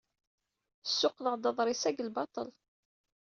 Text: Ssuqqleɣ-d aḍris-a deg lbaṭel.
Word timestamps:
Ssuqqleɣ-d 0.83 1.49
aḍris-a 1.49 1.89
deg 1.91 1.99
lbaṭel. 2.07 2.47